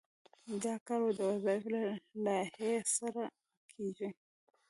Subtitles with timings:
[0.63, 1.81] دا کار د وظایفو له
[2.25, 3.23] لایحې سره
[3.71, 4.09] کیږي.